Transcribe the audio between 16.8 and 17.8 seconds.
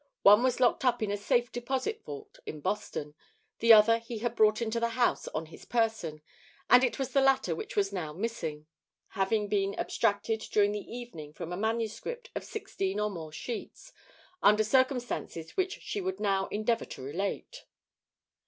to relate.